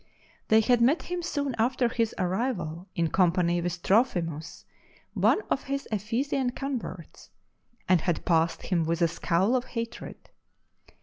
[0.47, 4.65] They had met him soon after his arrival in company with Trophimus,
[5.13, 7.29] one of his Ephesian converts,
[7.87, 10.31] and had passed him with a scowl of hatred.